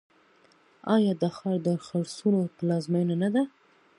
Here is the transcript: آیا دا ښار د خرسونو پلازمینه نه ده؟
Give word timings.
آیا 0.95 1.13
دا 1.21 1.29
ښار 1.37 1.57
د 1.65 1.67
خرسونو 1.85 2.39
پلازمینه 2.57 3.15
نه 3.23 3.29
ده؟ 3.33 3.43